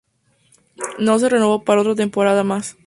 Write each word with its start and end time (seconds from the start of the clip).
No 0.97 1.19
se 1.19 1.29
renovó 1.29 1.63
para 1.63 1.81
otra 1.81 1.93
temporada 1.93 2.43
más. 2.43 2.75